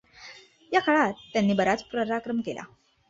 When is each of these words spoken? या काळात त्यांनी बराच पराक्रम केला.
या 0.71 0.79
काळात 0.79 1.13
त्यांनी 1.33 1.53
बराच 1.53 1.83
पराक्रम 1.83 2.41
केला. 2.41 2.61